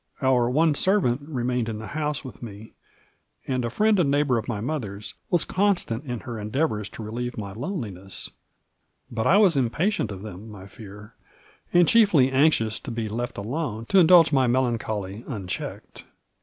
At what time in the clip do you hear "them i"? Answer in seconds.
10.23-10.65